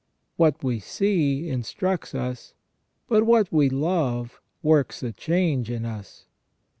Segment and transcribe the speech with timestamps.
[0.35, 2.55] What we see instructs us,
[3.07, 6.25] but what we love works a change in us.